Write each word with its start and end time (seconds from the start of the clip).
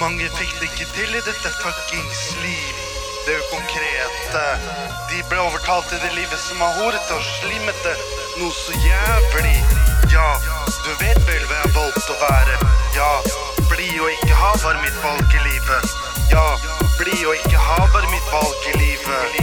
Mange 0.00 0.30
fikk 0.32 0.52
det 0.56 0.68
ikke 0.70 0.86
til 0.94 1.10
i 1.12 1.20
dette 1.26 1.50
fuckings 1.60 2.20
liv. 2.40 2.76
Det 3.26 3.34
konkrete. 3.50 4.44
De 5.10 5.18
ble 5.28 5.42
overtalt 5.42 5.92
i 5.92 5.98
det 6.00 6.12
livet 6.14 6.40
som 6.40 6.62
er 6.64 6.78
horete 6.78 7.18
og 7.18 7.26
slimete. 7.26 7.92
Noe 8.40 8.54
så 8.56 8.72
jævlig. 8.80 9.58
Ja, 10.14 10.30
du 10.86 10.88
vet 11.02 11.20
vel 11.28 11.44
hva 11.50 11.58
jeg 11.58 11.74
valgte 11.76 12.16
å 12.16 12.18
være. 12.22 12.56
Ja, 12.96 13.10
bli 13.68 13.90
og 14.00 14.08
ikke 14.14 14.40
ha 14.40 14.54
var 14.64 14.80
mitt 14.80 14.96
valg 15.04 15.36
i 15.36 15.44
livet. 15.50 15.92
Ja, 16.32 16.46
bli 16.96 17.20
og 17.20 17.36
ikke 17.36 17.60
ha 17.68 17.78
var 17.92 18.08
mitt 18.08 18.32
valg 18.32 18.68
i 18.72 18.78
livet. 18.80 19.36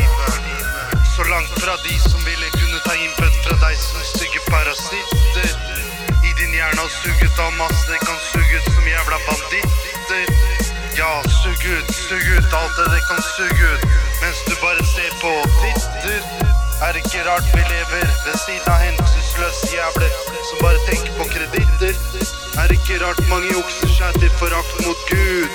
Så 1.13 1.29
langt 1.29 1.53
fra 1.61 1.77
de 1.85 1.99
som 2.01 2.17
ville 2.25 2.49
kunne 2.57 2.81
ta 2.87 2.97
input 2.97 3.41
fra 3.45 3.61
deg 3.67 3.77
som 3.77 4.09
stygge 4.09 4.41
parasitter. 4.49 5.53
I 6.25 6.33
din 6.41 6.57
hjerne 6.57 6.81
og 6.81 6.89
suget 6.97 7.45
av 7.45 7.53
masse 7.61 8.01
ut, 11.75 11.95
sug 11.95 12.25
ut 12.37 12.53
alt 12.59 12.75
det 12.77 12.87
det 12.93 13.01
kan 13.09 13.21
suge 13.35 13.65
ut. 13.73 13.83
Mens 14.21 14.39
du 14.47 14.53
bare 14.61 14.83
ser 14.95 15.11
på 15.21 15.31
og 15.43 15.49
titter. 15.61 16.21
Er 16.85 16.93
det 16.93 17.01
ikke 17.05 17.23
rart 17.29 17.47
vi 17.55 17.63
lever 17.73 18.07
ved 18.25 18.37
siden 18.45 18.67
av 18.73 18.79
hensynsløse 18.85 19.69
jævler 19.73 20.11
som 20.49 20.57
bare 20.61 20.79
tenker 20.89 21.13
på 21.17 21.25
kreditter? 21.33 21.93
Er 22.61 22.67
det 22.69 22.77
ikke 22.79 22.99
rart 23.03 23.21
mange 23.31 23.49
jukser 23.55 23.89
seg 23.97 24.19
til 24.21 24.31
forakt 24.41 24.77
mot 24.85 24.99
Gud? 25.11 25.49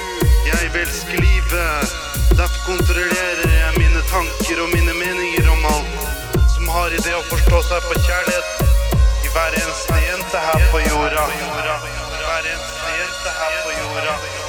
Jeg 0.50 0.72
vil 0.74 0.90
livet. 1.26 1.94
Derfor 2.38 2.60
kontrollerer 2.66 3.48
jeg 3.62 3.72
mine 3.78 4.02
tanker 4.14 4.62
og 4.64 4.68
mine 4.74 4.94
meninger 5.04 5.50
om 5.54 5.66
alt 5.74 6.46
som 6.54 6.68
har 6.74 6.94
i 6.96 7.00
det 7.06 7.14
å 7.16 7.24
forstå 7.30 7.64
seg 7.70 7.88
på 7.88 7.98
kjærlighet 8.06 9.26
i 9.26 9.34
hver 9.34 9.58
eneste 9.62 10.04
jente 10.06 10.46
her 10.46 10.70
på 10.74 10.84
jorda. 10.90 11.26
Hver 11.32 12.54
eneste 12.54 12.96
jente 13.00 13.36
her 13.40 13.60
på 13.66 13.76
jorda. 13.80 14.41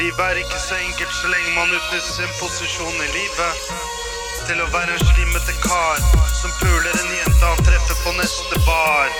Livet 0.00 0.20
er 0.20 0.38
ikke 0.40 0.58
så 0.68 0.76
enkelt 0.80 1.12
så 1.12 1.28
lenge 1.28 1.50
man 1.52 1.72
utnytter 1.76 2.12
sin 2.14 2.30
posisjon 2.38 3.00
i 3.04 3.08
livet. 3.12 3.64
Til 4.48 4.62
å 4.64 4.68
være 4.72 4.94
en 4.94 5.02
slimete 5.10 5.52
kar 5.60 5.98
som 6.38 6.54
puler 6.56 6.94
en 7.02 7.10
jente 7.18 7.42
han 7.44 7.60
treffer 7.66 7.98
på 8.06 8.14
neste 8.16 8.60
bar. 8.64 9.10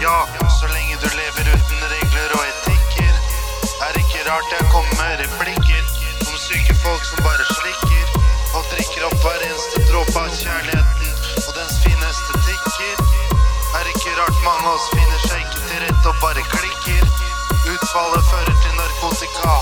Ja, 0.00 0.14
så 0.56 0.70
lenge 0.70 0.96
du 1.02 1.10
lever 1.12 1.50
uten 1.52 1.84
regler 1.92 2.32
og 2.38 2.46
etikker. 2.46 3.12
Er 3.84 3.98
ikke 4.00 4.24
rart 4.30 4.54
jeg 4.54 4.70
kommer 4.72 4.96
med 5.02 5.20
replikker 5.26 5.84
om 6.24 6.40
syke 6.46 6.78
folk 6.80 7.04
som 7.10 7.20
bare 7.26 7.44
slikker. 7.50 8.16
Og 8.56 8.64
drikker 8.72 9.04
opp 9.10 9.18
hver 9.26 9.44
eneste 9.50 9.84
dråpe 9.90 10.24
av 10.24 10.32
kjærligheten 10.40 11.44
og 11.44 11.52
dens 11.58 11.76
fine 11.84 12.14
estetikker. 12.14 13.04
Er 13.76 13.92
ikke 13.92 14.16
rart 14.22 14.40
mange 14.40 14.72
av 14.72 14.78
oss 14.78 14.88
finner 14.96 15.28
seg 15.28 15.44
ikke 15.44 15.68
til 15.68 15.84
rette 15.84 16.16
og 16.16 16.24
bare 16.24 16.48
klikker. 16.56 17.12
Utfallet 17.76 18.32
fører 18.32 18.56
til 18.64 18.80
narkotika 18.80 19.60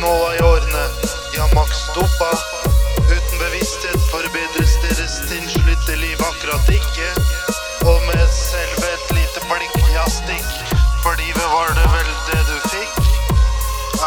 nåla 0.00 0.36
i 0.36 0.42
årene. 0.42 0.84
Ja, 1.36 1.44
maks 1.54 1.80
dopa. 1.94 2.30
Uten 3.16 3.38
bevissthet 3.38 4.00
forbedres 4.10 4.72
deres 4.82 5.14
tinnslytte 5.28 5.96
liv 5.96 6.18
akkurat 6.30 6.68
ikke. 6.80 7.08
Og 7.90 8.02
med 8.06 8.26
selv 8.32 8.84
et 8.92 9.06
lite 9.16 9.40
blikk, 9.50 9.76
ja, 9.94 10.04
stikk. 10.10 10.50
For 11.02 11.14
livet 11.22 11.48
var 11.54 11.72
det 11.78 11.86
vel 11.94 12.10
det 12.28 12.42
du 12.50 12.56
fikk. 12.74 12.98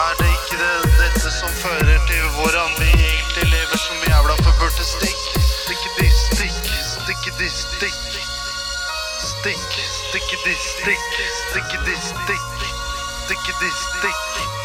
Er 0.03 0.13
det 0.19 0.29
ikke 0.37 0.59
det, 0.63 0.75
dette 0.99 1.31
som 1.39 1.51
fører 1.63 1.99
til 2.11 2.23
hvordan 2.37 2.71
vi 2.79 2.91
egentlig 2.91 3.49
lever 3.55 3.83
som 3.87 4.07
jævla 4.07 4.37
forbudte 4.45 4.87
stikk? 4.93 5.25
Stikkedi 5.49 6.07
stikk, 6.19 6.71
stikkedi 6.93 7.51
stikk. 7.57 7.99
Stikk, 9.31 9.77
stikkedi 9.97 10.55
stikk, 10.69 11.11
stikkedi 11.49 11.99
stikk. 12.07 12.49
Stikkedi 13.25 13.69
stikk, 13.81 13.99
stikk, 13.99 14.25
stikk. 14.31 14.60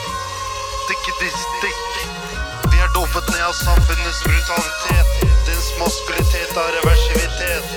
Vi 2.71 2.79
er 2.79 2.91
dopet 2.95 3.27
ned 3.33 3.43
av 3.43 3.55
samfunnets 3.59 4.21
brutalitet. 4.23 5.09
Dens 5.47 5.73
maskulitet 5.81 6.53
av 6.57 6.69
reversivitet. 6.77 7.73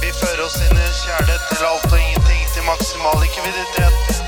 Vi 0.00 0.12
fører 0.16 0.40
oss 0.46 0.56
inn 0.64 0.72
i 0.72 0.84
en 0.86 0.94
kjærlighet 0.96 1.44
til 1.50 1.66
alt 1.68 1.84
og 1.90 1.98
ingenting, 1.98 2.46
til 2.54 2.64
maksimal 2.64 3.20
likviditet. 3.20 4.22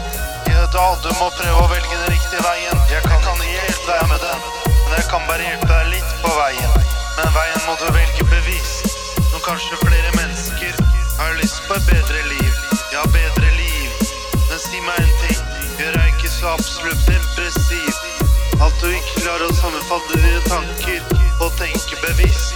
Ja, 0.52 0.66
du 1.00 1.08
må 1.16 1.30
prøve 1.38 1.62
å 1.62 1.70
velge 1.70 1.94
den 1.94 2.12
riktige 2.12 2.42
veien. 2.44 2.82
Jeg 2.92 3.06
kan, 3.06 3.24
kan 3.24 3.40
ikke 3.40 3.54
hjelpe 3.54 3.88
deg 3.88 4.04
med 4.12 4.20
den, 4.26 4.44
men 4.68 4.92
jeg 4.98 5.08
kan 5.14 5.24
bare 5.30 5.48
hjelpe 5.48 5.70
deg 5.70 5.88
litt 5.94 6.12
på 6.26 6.34
veien. 6.36 6.76
Men 7.16 7.32
veien 7.38 7.64
må 7.64 7.78
du 7.80 7.86
velge 7.96 8.28
bevisst. 8.34 9.00
Når 9.30 9.46
kanskje 9.48 9.80
flere 9.80 10.12
mennesker 10.18 10.76
har 11.22 11.40
lyst 11.40 11.64
på 11.70 11.80
et 11.80 11.88
bedre 11.88 12.20
liv. 12.34 12.52
Ja, 12.92 13.08
bedre 13.16 13.56
liv. 13.56 14.12
Men 14.50 14.60
si 14.60 14.84
meg 14.84 15.00
en 15.00 15.18
ting, 15.24 15.42
gjør 15.80 16.00
jeg 16.02 16.14
ikke 16.18 16.36
så 16.36 16.52
absolutt 16.58 17.08
depressiv? 17.08 18.25
At 18.60 18.72
du 18.80 18.86
ikke 18.88 19.20
klarer 19.20 19.50
å 19.50 19.56
sammenfatte 19.56 20.16
dine 20.20 20.40
tanker 20.48 21.02
og 21.44 21.50
tenke 21.58 21.98
bevisst. 22.00 22.54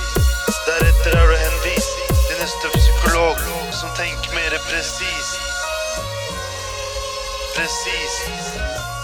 Deretter 0.64 1.16
er 1.18 1.28
du 1.28 1.36
henvist 1.42 2.00
til 2.28 2.40
neste 2.40 2.72
psykolog 2.76 3.42
som 3.76 3.92
tenker 3.98 4.32
mer 4.38 4.56
presist. 4.68 5.36
Presist. 7.56 8.99